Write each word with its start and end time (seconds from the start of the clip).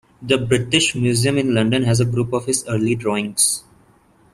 The 0.23 0.39
British 0.39 0.95
Museum 0.95 1.37
in 1.37 1.53
London 1.53 1.83
has 1.83 1.99
a 1.99 2.05
group 2.05 2.33
of 2.33 2.45
his 2.47 2.65
early 2.67 2.95
drawings. 2.95 3.63